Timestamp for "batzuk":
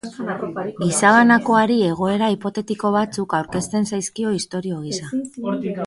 2.99-3.37